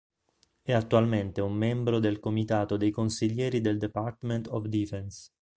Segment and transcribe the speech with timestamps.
[0.63, 5.29] È attualmente un membro del comitato dei consiglieri del Department of Defense.